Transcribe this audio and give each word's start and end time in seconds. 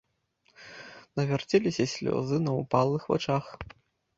Навярцеліся 1.21 1.83
слёзы 1.93 2.35
на 2.49 2.57
ўпалых 2.59 3.01
вачах. 3.15 3.45